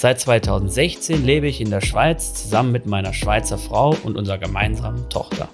[0.00, 5.08] Seit 2016 lebe ich in der Schweiz zusammen mit meiner Schweizer Frau und unserer gemeinsamen
[5.08, 5.48] Tochter.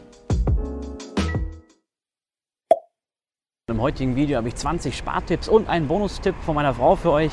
[3.70, 7.33] Im heutigen Video habe ich 20 Spartipps und einen Bonustipp von meiner Frau für euch.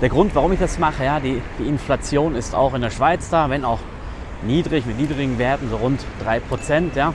[0.00, 3.30] Der Grund, warum ich das mache, ja, die, die Inflation ist auch in der Schweiz
[3.30, 3.80] da, wenn auch
[4.46, 6.94] niedrig, mit niedrigen Werten, so rund 3%.
[6.94, 7.14] Ja.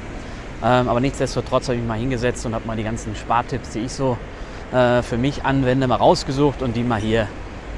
[0.61, 3.79] Ähm, aber nichtsdestotrotz habe ich mich mal hingesetzt und habe mal die ganzen Spartipps, die
[3.79, 4.17] ich so
[4.73, 7.29] äh, für mich anwende, mal rausgesucht und die mal hier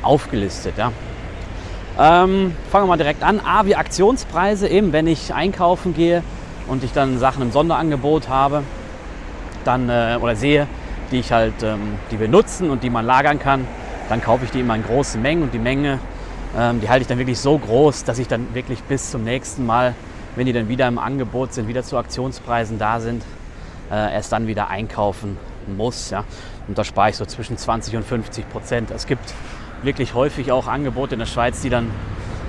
[0.01, 0.73] aufgelistet.
[0.79, 0.91] Ja.
[2.01, 3.39] Ähm, fangen wir mal direkt an.
[3.41, 6.23] A, wie Aktionspreise, eben wenn ich einkaufen gehe
[6.67, 8.63] und ich dann Sachen im Sonderangebot habe,
[9.65, 10.65] dann äh, oder sehe,
[11.11, 13.67] die ich halt, ähm, die wir nutzen und die man lagern kann,
[14.09, 15.99] dann kaufe ich die immer in großen Mengen und die Menge,
[16.57, 19.63] ähm, die halte ich dann wirklich so groß, dass ich dann wirklich bis zum nächsten
[19.67, 19.93] Mal,
[20.35, 23.21] wenn die dann wieder im Angebot sind, wieder zu Aktionspreisen da sind,
[23.91, 26.09] äh, erst dann wieder einkaufen muss.
[26.09, 26.23] Ja.
[26.67, 28.89] Und da spare ich so zwischen 20 und 50 Prozent.
[28.89, 29.35] Es gibt
[29.83, 31.91] wirklich häufig auch Angebote in der Schweiz, die dann,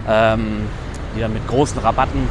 [0.09, 0.69] ähm,
[1.17, 2.29] die dann mit großen Rabatten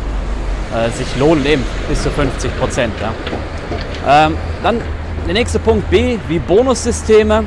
[0.76, 2.94] äh, sich lohnen, eben bis zu 50 Prozent.
[3.02, 4.26] Ja.
[4.26, 4.82] Ähm, dann
[5.26, 7.44] der nächste Punkt B, wie Bonussysteme.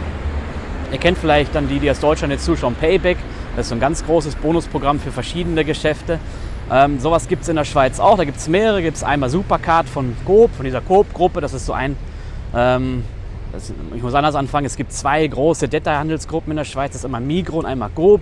[0.93, 3.19] Ihr kennt vielleicht dann die, die aus Deutschland jetzt zuschauen, Payback.
[3.57, 6.19] Das ist so ein ganz großes Bonusprogramm für verschiedene Geschäfte.
[6.71, 8.17] Ähm, sowas gibt es in der Schweiz auch.
[8.17, 8.83] Da gibt es mehrere.
[8.83, 11.41] Gibt es einmal Supercard von Coop, von dieser Coop-Gruppe.
[11.41, 11.97] Das ist so ein
[12.55, 13.05] ähm,
[13.55, 14.67] das, ich muss anders anfangen.
[14.67, 16.93] Es gibt zwei große Detailhandelsgruppen in der Schweiz.
[16.93, 18.21] Das ist einmal Migro und einmal Coop.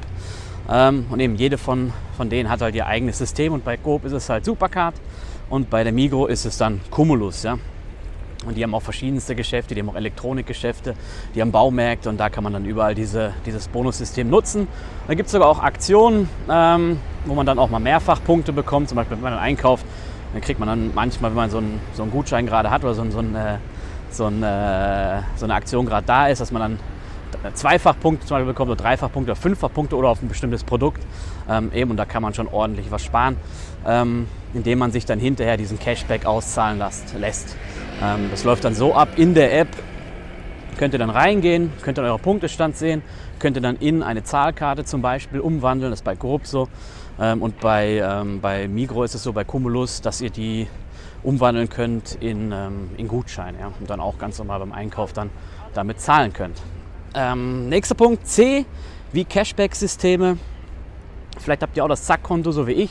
[0.71, 3.53] Ähm, und eben jede von, von denen hat halt ihr eigenes System.
[3.53, 4.95] Und bei Coop ist es halt Supercard
[5.51, 7.43] und bei der Migro ist es dann Cumulus.
[7.43, 7.59] Ja?
[8.47, 10.95] Und die haben auch verschiedenste Geschäfte, die haben auch Elektronikgeschäfte,
[11.35, 14.67] die haben Baumärkte und da kann man dann überall diese, dieses Bonussystem nutzen.
[15.07, 18.89] Da gibt es sogar auch Aktionen, ähm, wo man dann auch mal mehrfach Punkte bekommt.
[18.89, 19.87] Zum Beispiel, wenn man dann einkauft,
[20.33, 22.95] dann kriegt man dann manchmal, wenn man so einen, so einen Gutschein gerade hat oder
[22.95, 23.59] so, so ein äh,
[24.15, 26.79] so, ein, äh, so eine Aktion gerade da ist, dass man dann
[27.55, 31.03] Zweifachpunkte zum Beispiel bekommt oder Dreifachpunkte oder Fünffachpunkte oder auf ein bestimmtes Produkt.
[31.49, 33.37] Ähm, eben, und da kann man schon ordentlich was sparen,
[33.87, 37.15] ähm, indem man sich dann hinterher diesen Cashback auszahlen lässt.
[37.19, 37.57] lässt.
[38.03, 39.69] Ähm, das läuft dann so ab in der App.
[40.79, 43.03] Könnt ihr dann reingehen, könnt ihr euren Punktestand sehen,
[43.39, 45.91] könnt ihr dann in eine Zahlkarte zum Beispiel umwandeln.
[45.91, 46.69] Das ist bei Grob so.
[47.21, 50.67] Ähm, und bei, ähm, bei Migro ist es so, bei Cumulus, dass ihr die
[51.23, 55.31] umwandeln könnt in, ähm, in Gutschein ja, und dann auch ganz normal beim Einkauf dann
[55.75, 56.61] damit zahlen könnt.
[57.15, 58.65] Ähm, nächster Punkt C,
[59.13, 60.39] wie Cashback-Systeme.
[61.39, 62.91] Vielleicht habt ihr auch das Zack-Konto, so wie ich.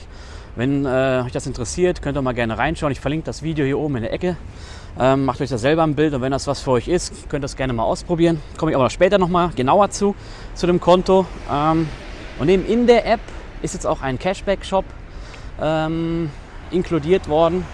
[0.56, 2.92] Wenn äh, euch das interessiert, könnt ihr mal gerne reinschauen.
[2.92, 4.36] Ich verlinke das Video hier oben in der Ecke.
[5.00, 7.42] Ähm, macht euch das selber ein Bild und wenn das was für euch ist, könnt
[7.42, 8.42] ihr das gerne mal ausprobieren.
[8.58, 10.16] Komme ich aber später nochmal genauer zu,
[10.54, 11.26] zu dem Konto.
[11.50, 11.88] Ähm,
[12.40, 13.22] und eben in der App
[13.62, 14.86] ist jetzt auch ein Cashback-Shop
[15.62, 16.30] ähm,
[16.72, 17.66] inkludiert worden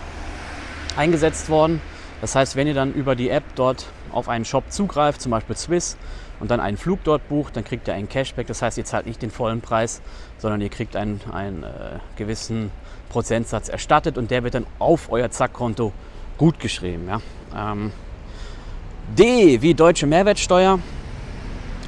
[0.98, 1.82] eingesetzt worden.
[2.22, 5.56] Das heißt, wenn ihr dann über die App dort auf einen Shop zugreift, zum Beispiel
[5.56, 5.98] Swiss,
[6.40, 8.48] und dann einen Flug dort bucht, dann kriegt ihr einen Cashback.
[8.48, 10.02] Das heißt, ihr zahlt nicht den vollen Preis,
[10.38, 11.68] sondern ihr kriegt einen, einen äh,
[12.16, 12.72] gewissen
[13.10, 15.94] Prozentsatz erstattet und der wird dann auf euer Zack-Konto
[16.38, 17.08] gut geschrieben.
[17.08, 17.72] Ja.
[17.72, 17.92] Ähm,
[19.18, 20.80] D wie deutsche Mehrwertsteuer.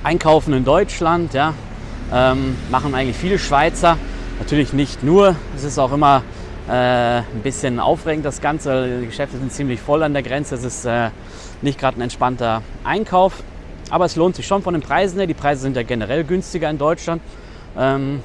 [0.04, 1.54] Einkaufen in Deutschland, ja,
[2.12, 3.98] ähm, machen eigentlich viele Schweizer.
[4.40, 6.24] Natürlich nicht nur, es ist auch immer
[6.70, 9.00] äh, ein bisschen aufregend das Ganze.
[9.02, 10.56] Die Geschäfte sind ziemlich voll an der Grenze.
[10.56, 11.10] Es ist äh,
[11.62, 13.44] nicht gerade ein entspannter Einkauf.
[13.90, 15.26] Aber es lohnt sich schon von den Preisen her.
[15.26, 17.22] Die Preise sind ja generell günstiger in Deutschland.
[17.78, 18.22] Ähm,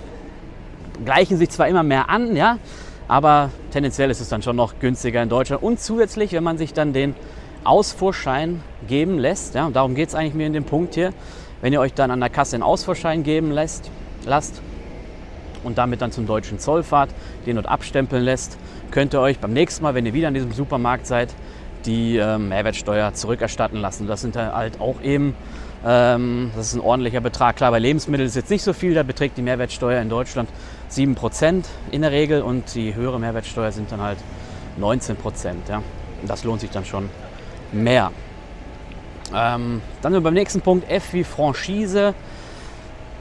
[1.05, 2.59] gleichen sich zwar immer mehr an, ja,
[3.09, 5.63] aber tendenziell ist es dann schon noch günstiger in Deutschland.
[5.63, 7.15] Und zusätzlich, wenn man sich dann den
[7.65, 11.13] Ausfuhrschein geben lässt, ja, und darum geht es eigentlich mir in dem Punkt hier,
[11.63, 13.91] wenn ihr euch dann an der Kasse einen Ausfuhrschein geben lässt,
[14.27, 14.61] lasst,
[15.65, 17.11] und damit dann zum deutschen Zoll fahrt,
[17.47, 18.59] den dort abstempeln lässt,
[18.91, 21.35] könnt ihr euch beim nächsten Mal, wenn ihr wieder in diesem Supermarkt seid,
[21.87, 24.07] die äh, Mehrwertsteuer zurückerstatten lassen.
[24.07, 25.35] Das sind halt auch eben,
[25.85, 27.57] ähm, das ist ein ordentlicher Betrag.
[27.57, 30.49] Klar, bei Lebensmitteln ist jetzt nicht so viel, da beträgt die Mehrwertsteuer in Deutschland
[30.91, 34.19] 7% in der Regel und die höhere Mehrwertsteuer sind dann halt
[34.81, 35.17] 19%.
[35.69, 35.83] Ja.
[36.27, 37.11] Das lohnt sich dann schon
[37.73, 38.13] mehr.
[39.35, 42.15] Ähm, dann sind wir beim nächsten Punkt, F wie Franchise.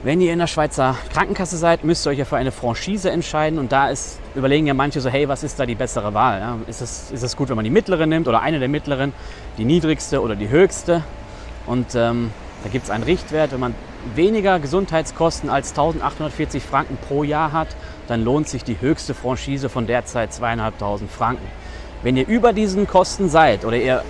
[0.03, 3.57] Wenn ihr in der Schweizer Krankenkasse seid, müsst ihr euch ja für eine Franchise entscheiden.
[3.57, 6.41] Und da ist, überlegen ja manche so, hey, was ist da die bessere Wahl?
[6.41, 9.13] Ja, ist, es, ist es gut, wenn man die mittlere nimmt oder eine der mittleren,
[9.57, 11.05] die niedrigste oder die höchste?
[11.67, 12.31] Und ähm,
[12.65, 13.75] da gibt es einen Richtwert, wenn man
[14.13, 17.69] weniger Gesundheitskosten als 1840 Franken pro Jahr hat,
[18.09, 21.47] dann lohnt sich die höchste Franchise von derzeit zweieinhalbtausend Franken.
[22.01, 24.03] Wenn ihr über diesen Kosten seid oder ihr,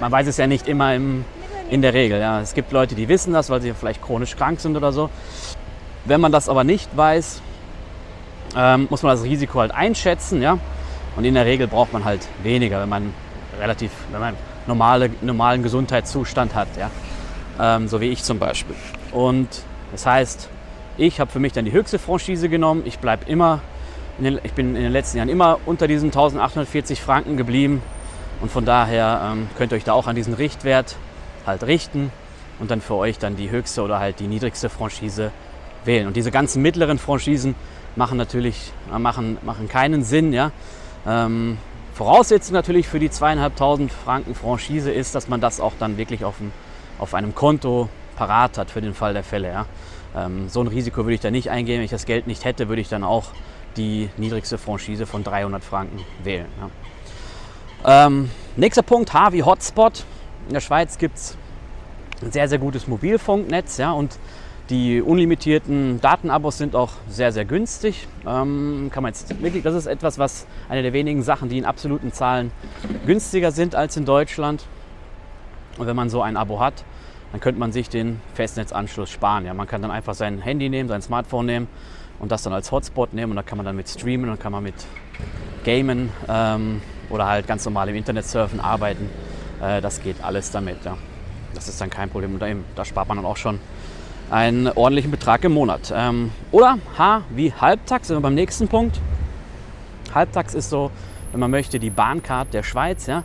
[0.00, 1.26] man weiß es ja nicht immer im,
[1.70, 2.40] in der Regel, ja.
[2.40, 5.08] es gibt Leute, die wissen das, weil sie vielleicht chronisch krank sind oder so.
[6.04, 7.40] Wenn man das aber nicht weiß,
[8.56, 10.58] ähm, muss man das Risiko halt einschätzen, ja.
[11.16, 13.14] Und in der Regel braucht man halt weniger, wenn man
[13.60, 14.34] relativ, wenn man
[14.66, 16.90] normale, normalen Gesundheitszustand hat, ja.
[17.60, 18.74] Ähm, so wie ich zum Beispiel.
[19.12, 19.48] Und
[19.92, 20.48] das heißt,
[20.96, 22.82] ich habe für mich dann die höchste Franchise genommen.
[22.84, 23.60] Ich bleibe immer,
[24.18, 27.82] den, ich bin in den letzten Jahren immer unter diesen 1840 Franken geblieben.
[28.40, 30.96] Und von daher ähm, könnt ihr euch da auch an diesen Richtwert
[31.46, 32.12] halt richten
[32.58, 35.32] und dann für euch dann die höchste oder halt die niedrigste Franchise
[35.84, 36.06] wählen.
[36.06, 37.54] Und diese ganzen mittleren Franchisen
[37.96, 40.32] machen natürlich äh, machen, machen keinen Sinn.
[40.32, 40.52] Ja?
[41.06, 41.58] Ähm,
[41.94, 46.38] Voraussetzung natürlich für die zweieinhalbtausend Franken Franchise ist, dass man das auch dann wirklich auf,
[46.38, 46.52] dem,
[46.98, 49.48] auf einem Konto parat hat für den Fall der Fälle.
[49.48, 49.66] Ja?
[50.16, 51.78] Ähm, so ein Risiko würde ich da nicht eingehen.
[51.78, 53.26] Wenn ich das Geld nicht hätte, würde ich dann auch
[53.76, 56.46] die niedrigste Franchise von 300 Franken wählen.
[56.60, 58.06] Ja.
[58.06, 60.04] Ähm, nächster Punkt, H wie Hotspot.
[60.50, 61.36] In der Schweiz gibt es
[62.20, 64.18] ein sehr, sehr gutes Mobilfunknetz ja, und
[64.68, 68.08] die unlimitierten Datenabos sind auch sehr, sehr günstig.
[68.26, 71.64] Ähm, kann man jetzt wirklich, das ist etwas, was eine der wenigen Sachen, die in
[71.64, 72.50] absoluten Zahlen
[73.06, 74.66] günstiger sind als in Deutschland.
[75.78, 76.82] Und wenn man so ein Abo hat,
[77.30, 79.46] dann könnte man sich den Festnetzanschluss sparen.
[79.46, 81.68] Ja, man kann dann einfach sein Handy nehmen, sein Smartphone nehmen
[82.18, 84.50] und das dann als Hotspot nehmen und da kann man dann mit streamen und kann
[84.50, 84.74] man mit
[85.62, 89.08] gamen ähm, oder halt ganz normal im Internet surfen, arbeiten.
[89.60, 90.84] Äh, das geht alles damit.
[90.84, 90.96] Ja.
[91.54, 92.34] Das ist dann kein Problem.
[92.34, 93.58] Und da, eben, da spart man dann auch schon
[94.30, 95.92] einen ordentlichen Betrag im Monat.
[95.94, 99.00] Ähm, oder H wie Halbtax, sind wir beim nächsten Punkt.
[100.14, 100.90] Halbtax ist so,
[101.32, 103.06] wenn man möchte, die Bahncard der Schweiz.
[103.06, 103.24] Ja?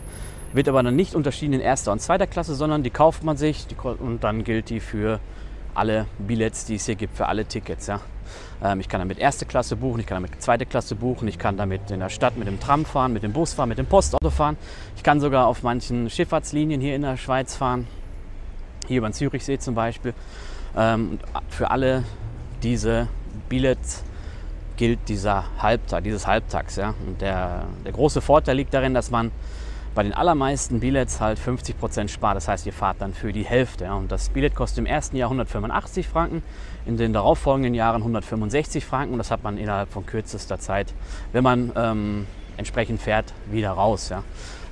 [0.52, 3.66] Wird aber dann nicht unterschieden in erster und zweiter Klasse, sondern die kauft man sich
[3.66, 5.20] die, und dann gilt die für
[5.76, 7.86] alle Billets, die es hier gibt, für alle Tickets.
[7.86, 8.00] Ja?
[8.62, 11.56] Ähm, ich kann damit erste Klasse buchen, ich kann damit zweite Klasse buchen, ich kann
[11.56, 14.30] damit in der Stadt mit dem Tram fahren, mit dem Bus fahren, mit dem Postauto
[14.30, 14.56] fahren.
[14.96, 17.86] Ich kann sogar auf manchen Schifffahrtslinien hier in der Schweiz fahren,
[18.86, 20.14] hier über den Zürichsee zum Beispiel.
[20.76, 21.18] Ähm,
[21.48, 22.04] für alle
[22.62, 23.08] diese
[23.48, 24.02] Billets
[24.76, 26.76] gilt dieser Halbtag, dieses Halbtags.
[26.76, 26.94] Ja?
[27.06, 29.30] Und der, der große Vorteil liegt darin, dass man
[29.96, 32.36] bei den allermeisten Billets halt 50% spart.
[32.36, 33.84] Das heißt, ihr fahrt dann für die Hälfte.
[33.84, 33.94] Ja?
[33.94, 36.42] Und das Billet kostet im ersten Jahr 185 Franken,
[36.84, 39.14] in den darauffolgenden Jahren 165 Franken.
[39.14, 40.92] Und das hat man innerhalb von kürzester Zeit,
[41.32, 42.26] wenn man ähm,
[42.58, 44.10] entsprechend fährt, wieder raus.
[44.10, 44.22] Ja?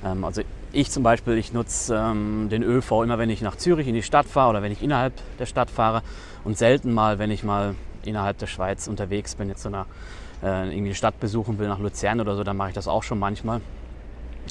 [0.05, 3.87] Ähm, also ich zum Beispiel, ich nutze ähm, den ÖV immer, wenn ich nach Zürich
[3.87, 6.03] in die Stadt fahre oder wenn ich innerhalb der Stadt fahre
[6.43, 7.73] und selten mal, wenn ich mal
[8.03, 9.85] innerhalb der Schweiz unterwegs bin, jetzt so eine,
[10.43, 13.17] äh, eine Stadt besuchen will, nach Luzern oder so, dann mache ich das auch schon
[13.17, 13.61] manchmal.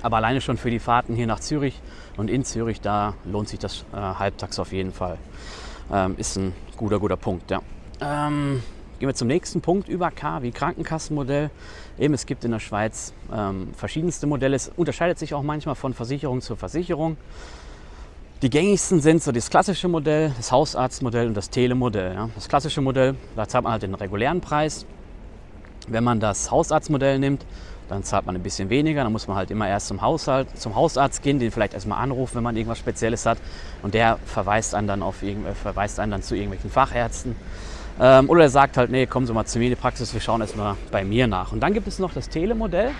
[0.04, 1.80] Aber alleine schon für die Fahrten hier nach Zürich
[2.18, 5.16] und in Zürich, da lohnt sich das äh, Halbtags auf jeden Fall.
[5.90, 7.62] Ähm, ist ein guter, guter Punkt, ja.
[8.02, 8.62] Ähm,
[8.98, 11.50] Gehen wir zum nächsten Punkt über K wie Krankenkassenmodell.
[11.98, 14.54] Eben, es gibt in der Schweiz ähm, verschiedenste Modelle.
[14.54, 17.16] Es unterscheidet sich auch manchmal von Versicherung zu Versicherung.
[18.42, 22.14] Die gängigsten sind so das klassische Modell, das Hausarztmodell und das Telemodell.
[22.14, 22.28] Ja.
[22.34, 24.84] Das klassische Modell, da zahlt man halt den regulären Preis.
[25.88, 27.46] Wenn man das Hausarztmodell nimmt,
[27.88, 29.04] dann zahlt man ein bisschen weniger.
[29.04, 32.36] Dann muss man halt immer erst zum, Haushalt, zum Hausarzt gehen, den vielleicht erstmal anrufen,
[32.36, 33.38] wenn man irgendwas Spezielles hat.
[33.82, 35.16] Und der verweist einen dann, auf,
[35.62, 37.36] verweist einen dann zu irgendwelchen Fachärzten.
[38.00, 40.20] Ähm, oder er sagt halt, nee, kommen Sie mal zu mir in die Praxis, wir
[40.20, 41.52] schauen erstmal bei mir nach.
[41.52, 42.90] Und dann gibt es noch das Telemodell.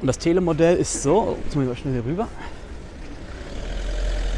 [0.00, 2.28] Und das Telemodell ist so, jetzt muss ich mal schnell hier rüber.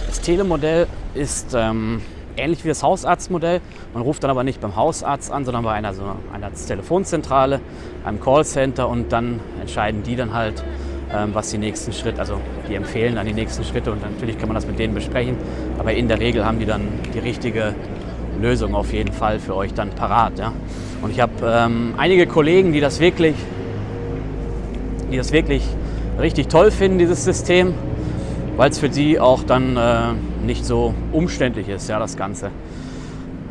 [0.08, 2.02] Das Telemodell ist ähm,
[2.36, 3.60] ähnlich wie das Hausarztmodell.
[3.94, 7.60] Man ruft dann aber nicht beim Hausarzt an, sondern bei einer, so einer Telefonzentrale,
[8.04, 10.64] einem Callcenter und dann entscheiden die dann halt,
[11.12, 14.48] ähm, was die nächsten Schritte, also die empfehlen dann die nächsten Schritte und natürlich kann
[14.48, 15.36] man das mit denen besprechen.
[15.78, 17.74] Aber in der Regel haben die dann die richtige
[18.40, 20.38] Lösung auf jeden Fall für euch dann parat.
[20.38, 20.52] Ja?
[21.02, 23.36] Und ich habe ähm, einige Kollegen, die das wirklich,
[25.10, 25.62] die das wirklich
[26.18, 27.74] richtig toll finden, dieses System,
[28.56, 30.12] weil es für sie auch dann äh,
[30.44, 32.50] nicht so umständlich ist, ja, das Ganze.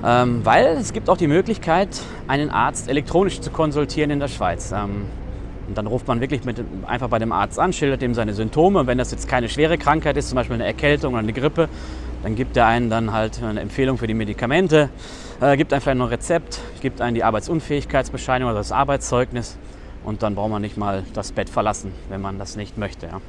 [0.04, 1.90] Ähm, weil es gibt auch die Möglichkeit,
[2.28, 4.72] einen Arzt elektronisch zu konsultieren in der Schweiz.
[4.72, 5.06] Ähm,
[5.68, 8.80] und dann ruft man wirklich mit, einfach bei dem Arzt an, schildert ihm seine Symptome.
[8.80, 11.70] Und wenn das jetzt keine schwere Krankheit ist, zum Beispiel eine Erkältung oder eine Grippe,
[12.24, 14.90] dann gibt er einen dann halt eine Empfehlung für die Medikamente,
[15.40, 19.58] äh, gibt einem vielleicht noch ein Rezept, gibt einem die Arbeitsunfähigkeitsbescheinigung oder das Arbeitszeugnis
[20.04, 23.08] und dann braucht man nicht mal das Bett verlassen, wenn man das nicht möchte.
[23.08, 23.22] Ja.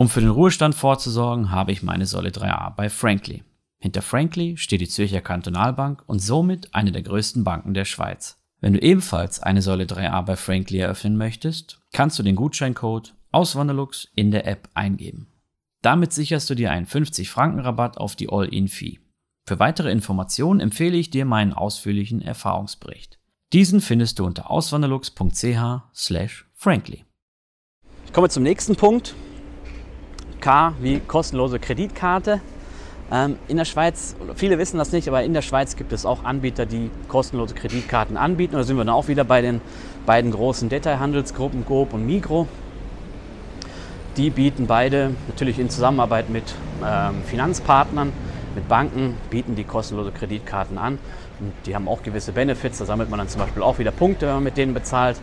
[0.00, 3.42] Um für den Ruhestand vorzusorgen, habe ich meine Säule 3a bei Frankly.
[3.80, 8.38] Hinter Frankly steht die Zürcher Kantonalbank und somit eine der größten Banken der Schweiz.
[8.60, 14.06] Wenn du ebenfalls eine Säule 3a bei Frankly eröffnen möchtest, kannst du den Gutscheincode Auswanderlux
[14.14, 15.32] in der App eingeben.
[15.82, 19.00] Damit sicherst du dir einen 50 Franken Rabatt auf die All-In-Fee.
[19.48, 23.18] Für weitere Informationen empfehle ich dir meinen ausführlichen Erfahrungsbericht.
[23.52, 27.04] Diesen findest du unter auswanderlux.ch/frankly.
[28.06, 29.16] Ich komme zum nächsten Punkt.
[30.40, 32.40] K wie kostenlose Kreditkarte.
[33.10, 36.24] Ähm, in der Schweiz, viele wissen das nicht, aber in der Schweiz gibt es auch
[36.24, 38.54] Anbieter, die kostenlose Kreditkarten anbieten.
[38.54, 39.60] Da sind wir dann auch wieder bei den
[40.04, 42.46] beiden großen Detailhandelsgruppen Coop und Migro.
[44.16, 46.54] Die bieten beide natürlich in Zusammenarbeit mit
[46.84, 48.12] ähm, Finanzpartnern,
[48.54, 50.98] mit Banken, bieten die kostenlose Kreditkarten an.
[51.40, 52.78] Und die haben auch gewisse Benefits.
[52.78, 55.20] Da sammelt man dann zum Beispiel auch wieder Punkte, wenn man mit denen bezahlt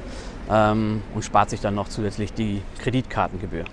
[0.50, 3.66] ähm, und spart sich dann noch zusätzlich die Kreditkartengebühr.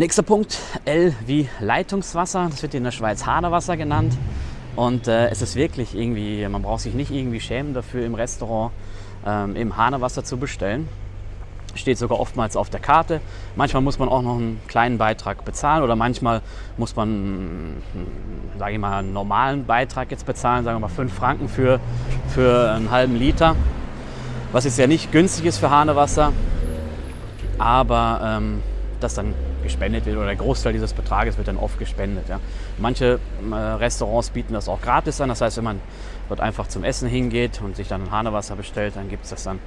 [0.00, 2.46] Nächster Punkt, L wie Leitungswasser.
[2.48, 4.16] Das wird in der Schweiz Haderwasser genannt.
[4.74, 8.72] Und äh, es ist wirklich irgendwie, man braucht sich nicht irgendwie schämen dafür, im Restaurant
[9.26, 10.88] ähm, eben Hahnewasser zu bestellen.
[11.74, 13.20] Steht sogar oftmals auf der Karte.
[13.56, 16.40] Manchmal muss man auch noch einen kleinen Beitrag bezahlen oder manchmal
[16.78, 18.06] muss man, hm,
[18.58, 21.78] sage ich mal, einen normalen Beitrag jetzt bezahlen, sagen wir mal 5 Franken für,
[22.28, 23.54] für einen halben Liter.
[24.50, 26.32] Was jetzt ja nicht günstig ist für Hahnewasser,
[27.58, 28.62] aber ähm,
[29.00, 32.28] das dann gespendet wird oder der Großteil dieses Betrages wird dann oft gespendet.
[32.28, 32.40] Ja.
[32.78, 33.18] Manche
[33.50, 35.80] äh, Restaurants bieten das auch gratis an, das heißt, wenn man
[36.28, 39.44] dort einfach zum Essen hingeht und sich dann ein Hanewasser bestellt, dann gibt es das
[39.44, 39.58] dann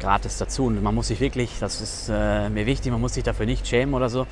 [0.00, 0.66] gratis dazu.
[0.66, 3.66] Und man muss sich wirklich, das ist äh, mir wichtig, man muss sich dafür nicht
[3.66, 4.26] schämen oder so.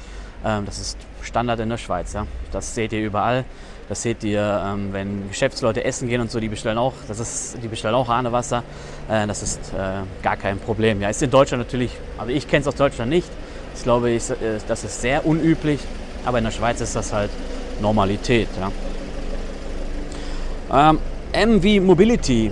[0.44, 2.12] Ähm, das ist Standard in der Schweiz.
[2.12, 2.26] Ja.
[2.52, 3.44] Das seht ihr überall.
[3.88, 7.62] Das seht ihr, ähm, wenn Geschäftsleute essen gehen und so, die bestellen auch, das ist,
[7.62, 8.62] die bestellen auch Hanewasser.
[9.08, 11.00] Äh, das ist äh, gar kein Problem.
[11.00, 13.28] Ja, ist in Deutschland natürlich, also ich kenne es aus Deutschland nicht.
[13.78, 15.78] Ich glaube, ich, äh, das ist sehr unüblich,
[16.26, 17.30] aber in der Schweiz ist das halt
[17.80, 18.48] Normalität.
[20.68, 20.90] Ja.
[20.90, 20.98] Ähm,
[21.32, 22.50] MV Mobility.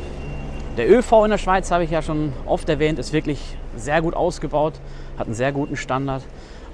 [0.77, 3.41] Der ÖV in der Schweiz, habe ich ja schon oft erwähnt, ist wirklich
[3.75, 4.75] sehr gut ausgebaut,
[5.19, 6.23] hat einen sehr guten Standard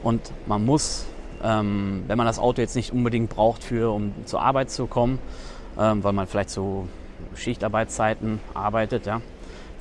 [0.02, 1.06] und man muss,
[1.42, 5.18] ähm, wenn man das Auto jetzt nicht unbedingt braucht, für, um zur Arbeit zu kommen,
[5.78, 6.88] ähm, weil man vielleicht zu
[7.36, 9.22] Schichtarbeitszeiten arbeitet, ja,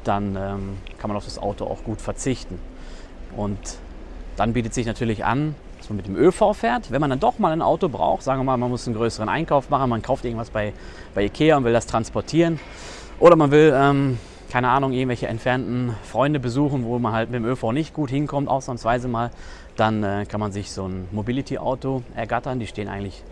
[0.05, 2.57] dann ähm, kann man auf das Auto auch gut verzichten.
[3.35, 3.80] Und
[4.41, 6.89] dann bietet sich natürlich an, dass man mit dem ÖV fährt.
[6.89, 9.29] Wenn man dann doch mal ein Auto braucht, sagen wir mal, man muss einen größeren
[9.29, 10.73] Einkauf machen, man kauft irgendwas bei,
[11.13, 12.59] bei Ikea und will das transportieren.
[13.19, 14.17] Oder man will, ähm,
[14.49, 18.49] keine Ahnung, irgendwelche entfernten Freunde besuchen, wo man halt mit dem ÖV nicht gut hinkommt,
[18.49, 19.29] ausnahmsweise mal,
[19.75, 22.59] dann äh, kann man sich so ein Mobility-Auto ergattern.
[22.59, 23.23] Die stehen eigentlich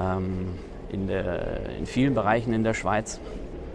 [0.00, 0.54] ähm,
[0.90, 3.20] in, der, in vielen Bereichen in der Schweiz.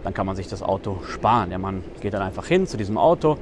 [0.02, 1.52] Dann kann man sich das Auto sparen.
[1.52, 3.38] Ja, man geht dann einfach hin zu diesem Auto,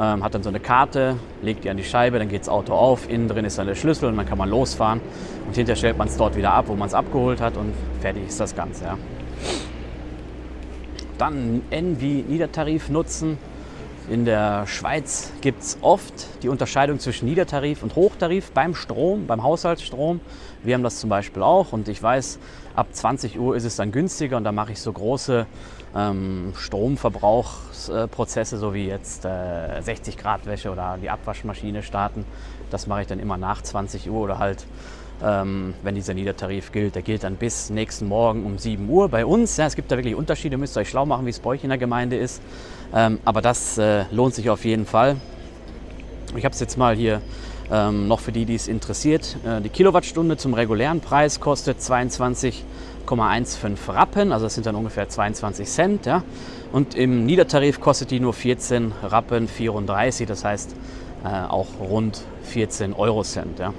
[0.00, 2.74] ähm, hat dann so eine Karte, legt die an die Scheibe, dann geht das Auto
[2.74, 5.00] auf, innen drin ist dann der Schlüssel und dann kann man losfahren
[5.46, 8.28] und hinterher stellt man es dort wieder ab, wo man es abgeholt hat und fertig
[8.28, 8.84] ist das Ganze.
[8.84, 8.98] Ja.
[11.18, 13.38] Dann N wie Niedertarif nutzen.
[14.10, 19.42] In der Schweiz gibt es oft die Unterscheidung zwischen Niedertarif und Hochtarif beim Strom, beim
[19.42, 20.20] Haushaltsstrom.
[20.62, 22.38] Wir haben das zum Beispiel auch und ich weiß,
[22.74, 25.46] ab 20 Uhr ist es dann günstiger und da mache ich so große
[25.94, 32.24] ähm, Stromverbrauchsprozesse, so wie jetzt äh, 60 Grad Wäsche oder die Abwaschmaschine starten.
[32.70, 34.64] Das mache ich dann immer nach 20 Uhr oder halt
[35.22, 36.94] ähm, wenn dieser Niedertarif gilt.
[36.94, 39.56] Der gilt dann bis nächsten Morgen um 7 Uhr bei uns.
[39.56, 41.64] Ja, es gibt da wirklich Unterschiede, müsst ihr euch schlau machen, wie es bei euch
[41.64, 42.42] in der Gemeinde ist.
[42.94, 45.16] Ähm, aber das äh, lohnt sich auf jeden Fall.
[46.36, 47.20] Ich habe es jetzt mal hier
[47.70, 49.36] ähm, noch für die, die es interessiert.
[49.44, 55.68] Äh, die Kilowattstunde zum regulären Preis kostet 22,15 Rappen, also das sind dann ungefähr 22
[55.68, 56.06] Cent.
[56.06, 56.22] Ja?
[56.72, 60.76] Und im Niedertarif kostet die nur 14 Rappen 34, das heißt
[61.24, 63.58] äh, auch rund 14 Euro Cent.
[63.58, 63.72] Ja?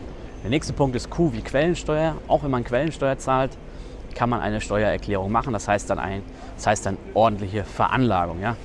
[0.43, 2.15] Der nächste Punkt ist Q wie Quellensteuer.
[2.27, 3.51] Auch wenn man Quellensteuer zahlt,
[4.15, 5.51] kann man eine Steuererklärung machen.
[5.51, 6.23] Das heißt dann, ein,
[6.55, 8.39] das heißt dann ordentliche Veranlagung.
[8.39, 8.55] Ja?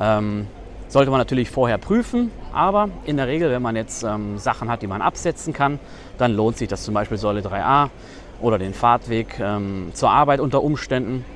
[0.00, 0.46] Ähm,
[0.88, 4.80] sollte man natürlich vorher prüfen, aber in der Regel, wenn man jetzt ähm, Sachen hat,
[4.80, 5.78] die man absetzen kann,
[6.16, 7.90] dann lohnt sich das zum Beispiel Säule 3a
[8.40, 11.26] oder den Fahrtweg ähm, zur Arbeit unter Umständen.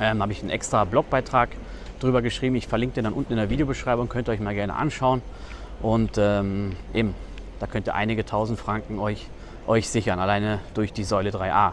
[0.00, 1.50] Ähm, habe ich einen extra Blogbeitrag
[2.00, 2.56] drüber geschrieben.
[2.56, 5.20] Ich verlinke den dann unten in der Videobeschreibung, könnt ihr euch mal gerne anschauen.
[5.82, 7.14] Und ähm, eben,
[7.64, 9.26] da könnt ihr einige tausend Franken euch,
[9.66, 11.72] euch sichern, alleine durch die Säule 3a.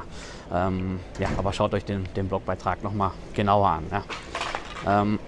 [0.53, 3.83] Ähm, ja, aber schaut euch den, den Blogbeitrag nochmal genauer an.
[3.91, 5.01] Ja.
[5.01, 5.19] Ähm,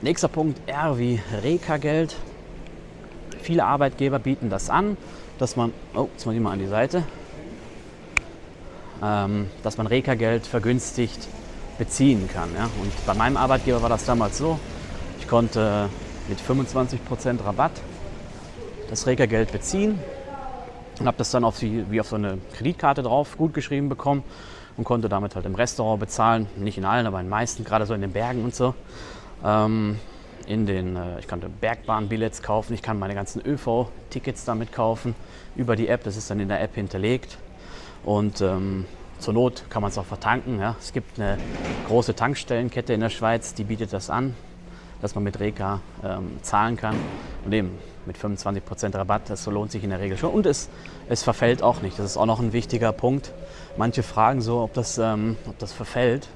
[0.00, 2.14] nächster Punkt, R wie Reka-Geld.
[3.40, 4.96] Viele Arbeitgeber bieten das an,
[5.40, 7.02] dass man, oh, jetzt muss ich mal an die Seite,
[9.02, 11.26] ähm, dass man Reka-Geld vergünstigt
[11.78, 12.50] beziehen kann.
[12.54, 12.66] Ja.
[12.80, 14.60] Und bei meinem Arbeitgeber war das damals so,
[15.18, 15.88] ich konnte
[16.28, 17.72] mit 25% Rabatt
[18.92, 19.98] das Reka-Geld beziehen
[20.98, 24.22] und habe das dann auf die, wie auf so eine Kreditkarte drauf gut geschrieben bekommen
[24.76, 26.46] und konnte damit halt im Restaurant bezahlen.
[26.56, 28.74] Nicht in allen, aber in den meisten, gerade so in den Bergen und so.
[29.44, 29.98] Ähm,
[30.46, 35.14] in den, äh, ich konnte Bergbahnbillets kaufen, ich kann meine ganzen ÖV-Tickets damit kaufen
[35.56, 36.04] über die App.
[36.04, 37.38] Das ist dann in der App hinterlegt.
[38.04, 38.86] Und ähm,
[39.18, 40.58] zur Not kann man es auch vertanken.
[40.58, 40.74] Ja.
[40.80, 41.38] Es gibt eine
[41.86, 44.34] große Tankstellenkette in der Schweiz, die bietet das an.
[45.02, 46.96] dass man mit Reka ähm, zahlen kann.
[47.44, 50.32] Und eben mit 25% Rabatt, das lohnt sich in der Regel schon.
[50.32, 50.68] Und es,
[51.08, 51.98] es verfällt auch nicht.
[51.98, 53.32] Das ist auch noch ein wichtiger Punkt.
[53.76, 56.28] Manche fragen so, ob das, ähm, ob das verfällt.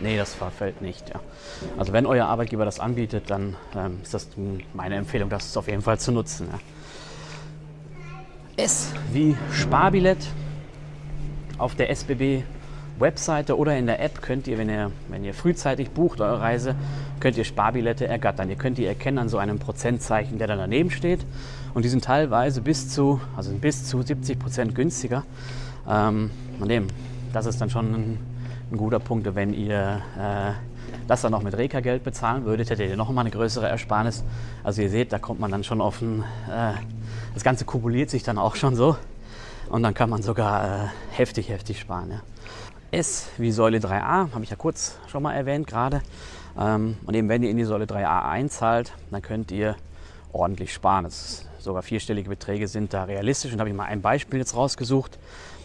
[0.00, 1.08] Nee, das verfällt nicht.
[1.08, 1.20] Ja.
[1.76, 4.28] Also wenn euer Arbeitgeber das anbietet, dann ähm, ist das
[4.74, 6.48] meine Empfehlung, das auf jeden Fall zu nutzen.
[6.52, 8.64] Ja.
[8.64, 10.18] S wie Sparbillett
[11.58, 12.42] auf der SBB
[13.00, 16.74] Webseite oder in der App könnt ihr, wenn ihr, wenn ihr frühzeitig bucht eure Reise,
[17.20, 18.50] könnt ihr Sparbillette ergattern.
[18.50, 21.24] Ihr könnt die erkennen an so einem Prozentzeichen, der da daneben steht.
[21.74, 25.24] Und die sind teilweise bis zu, also bis zu 70 Prozent günstiger.
[25.88, 26.30] Ähm,
[26.68, 26.88] eben,
[27.32, 28.18] das ist dann schon ein,
[28.72, 29.34] ein guter Punkt.
[29.34, 30.52] Wenn ihr äh,
[31.06, 34.24] das dann noch mit Reka-Geld bezahlen würdet, hättet ihr noch mal eine größere Ersparnis.
[34.62, 36.72] Also ihr seht, da kommt man dann schon auf ein, äh,
[37.34, 38.96] das Ganze kumuliert sich dann auch schon so.
[39.68, 42.10] Und dann kann man sogar äh, heftig, heftig sparen.
[42.10, 42.20] Ja.
[42.90, 46.00] S wie Säule 3a, habe ich ja kurz schon mal erwähnt gerade.
[46.58, 49.76] Ähm, und eben wenn ihr in die Säule 3a einzahlt, dann könnt ihr
[50.32, 51.04] ordentlich sparen.
[51.04, 53.52] Das sogar vierstellige Beträge sind da realistisch.
[53.52, 55.18] Und da habe ich mal ein Beispiel jetzt rausgesucht.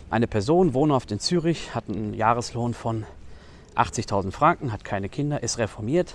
[0.10, 3.06] Eine Person wohnhaft in Zürich, hat einen Jahreslohn von
[3.76, 6.14] 80.000 Franken, hat keine Kinder, ist reformiert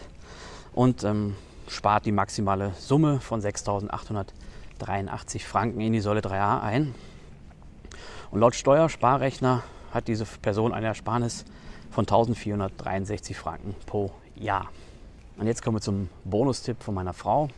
[0.73, 1.35] und ähm,
[1.69, 6.95] spart die maximale Summe von 6.883 Franken in die Säule 3a ein.
[8.31, 11.45] Und laut Steuersparrechner hat diese Person eine Ersparnis
[11.91, 14.69] von 1463 Franken pro Jahr.
[15.37, 17.49] Und jetzt kommen wir zum Bonustipp von meiner Frau.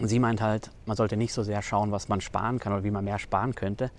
[0.00, 2.90] Sie meint halt, man sollte nicht so sehr schauen, was man sparen kann oder wie
[2.90, 3.90] man mehr sparen könnte,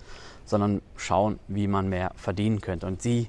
[0.46, 2.86] sondern schauen, wie man mehr verdienen könnte.
[2.86, 3.28] Und sie,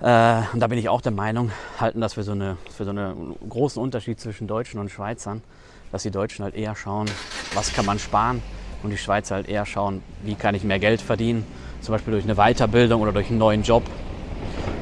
[0.00, 1.50] äh, und da bin ich auch der Meinung,
[1.80, 5.42] halten das für so, eine, für so einen großen Unterschied zwischen Deutschen und Schweizern,
[5.90, 7.10] dass die Deutschen halt eher schauen,
[7.54, 8.42] was kann man sparen
[8.82, 11.46] und die Schweizer halt eher schauen, wie kann ich mehr Geld verdienen
[11.82, 13.82] zum Beispiel durch eine Weiterbildung oder durch einen neuen Job,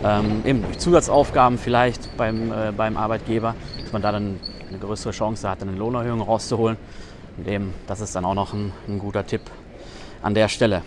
[0.04, 4.38] ähm, eben durch Zusatzaufgaben vielleicht beim, äh, beim Arbeitgeber, dass man da dann
[4.68, 6.76] eine größere Chance hat, eine Lohnerhöhung rauszuholen.
[7.36, 9.42] Und eben, das ist dann auch noch ein, ein guter Tipp
[10.22, 10.82] an der Stelle.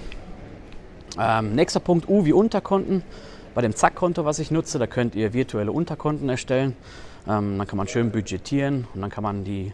[1.20, 3.04] Ähm, nächster Punkt, U wie Unterkonten.
[3.56, 6.76] Bei dem Zack-Konto, was ich nutze, da könnt ihr virtuelle Unterkonten erstellen.
[7.28, 9.74] Ähm, dann kann man schön budgetieren und dann kann man die,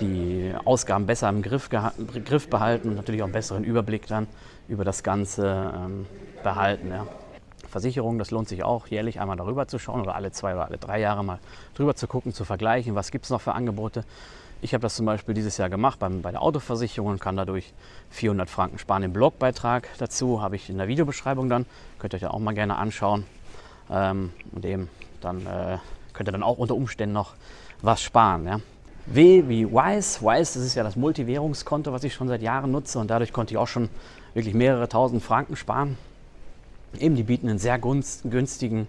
[0.00, 4.26] die Ausgaben besser im Griff, Griff behalten und natürlich auch einen besseren Überblick dann
[4.68, 6.06] über das Ganze ähm,
[6.42, 6.90] behalten.
[6.90, 7.06] Ja.
[7.68, 10.78] Versicherung, das lohnt sich auch, jährlich einmal darüber zu schauen oder alle zwei oder alle
[10.78, 11.40] drei Jahre mal
[11.74, 14.04] drüber zu gucken, zu vergleichen, was gibt es noch für Angebote.
[14.62, 17.74] Ich habe das zum Beispiel dieses Jahr gemacht beim, bei der Autoversicherung und kann dadurch
[18.10, 19.02] 400 Franken sparen.
[19.02, 21.66] Den Blogbeitrag dazu habe ich in der Videobeschreibung dann,
[21.98, 23.24] könnt ihr euch ja auch mal gerne anschauen.
[23.90, 24.88] Ähm, und eben
[25.20, 25.78] dann äh,
[26.12, 27.34] könnt ihr dann auch unter Umständen noch
[27.82, 28.46] was sparen.
[28.46, 28.60] Ja.
[29.06, 30.20] W wie Wise.
[30.22, 33.52] Wise, das ist ja das Multivwährungskonto, was ich schon seit Jahren nutze und dadurch konnte
[33.52, 33.90] ich auch schon
[34.32, 35.98] wirklich mehrere tausend Franken sparen.
[36.98, 38.86] Eben, die bieten einen sehr günstigen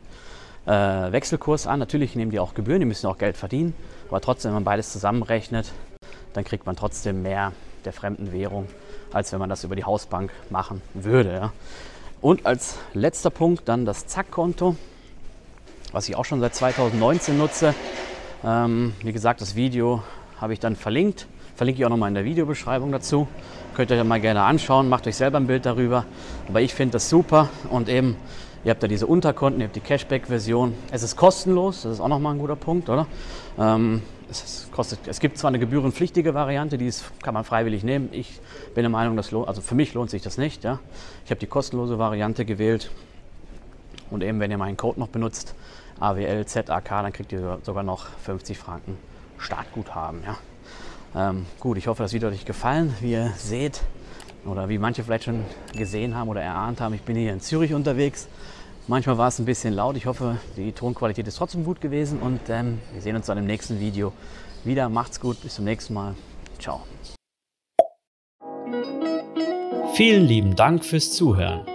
[0.66, 1.80] äh, Wechselkurs an.
[1.80, 3.74] Natürlich nehmen die auch Gebühren, die müssen auch Geld verdienen,
[4.10, 5.72] aber trotzdem, wenn man beides zusammenrechnet,
[6.34, 7.52] dann kriegt man trotzdem mehr
[7.84, 8.68] der fremden Währung,
[9.12, 11.34] als wenn man das über die Hausbank machen würde.
[11.34, 11.54] Ja.
[12.22, 14.76] Und als letzter Punkt dann das Zack-Konto,
[15.92, 17.76] was ich auch schon seit 2019 nutze.
[18.46, 20.04] Ähm, wie gesagt, das Video
[20.40, 21.26] habe ich dann verlinkt.
[21.56, 23.28] Verlinke ich auch nochmal in der Videobeschreibung dazu.
[23.74, 26.06] Könnt ihr euch mal gerne anschauen, macht euch selber ein Bild darüber.
[26.48, 28.18] Aber ich finde das super und eben,
[28.64, 30.76] ihr habt da diese Unterkonten, ihr habt die Cashback-Version.
[30.92, 33.08] Es ist kostenlos, das ist auch nochmal ein guter Punkt, oder?
[33.58, 38.10] Ähm, es, kostet, es gibt zwar eine gebührenpflichtige Variante, die ist, kann man freiwillig nehmen.
[38.12, 38.40] Ich
[38.76, 40.64] bin der Meinung, dass also für mich lohnt sich das nicht.
[40.64, 40.80] Ja?
[41.24, 42.92] Ich habe die kostenlose Variante gewählt
[44.12, 45.56] und eben, wenn ihr meinen Code noch benutzt,
[46.00, 48.98] AWLZAK, dann kriegt ihr sogar noch 50 Franken
[49.38, 50.24] Startguthaben.
[50.24, 51.30] Ja?
[51.30, 52.94] Ähm, gut, ich hoffe, das Video hat euch gefallen.
[53.00, 53.82] Wie ihr seht,
[54.46, 57.74] oder wie manche vielleicht schon gesehen haben oder erahnt haben, ich bin hier in Zürich
[57.74, 58.28] unterwegs.
[58.88, 59.98] Manchmal war es ein bisschen laut.
[59.98, 63.46] Ich hoffe, die Tonqualität ist trotzdem gut gewesen und ähm, wir sehen uns dann im
[63.46, 64.14] nächsten Video
[64.64, 64.90] wieder.
[64.90, 66.14] Macht's gut, bis zum nächsten Mal.
[66.60, 66.82] Ciao.
[69.94, 71.75] Vielen lieben Dank fürs Zuhören.